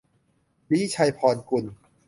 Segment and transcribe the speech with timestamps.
[0.69, 1.65] ลี้ชัยพรกุล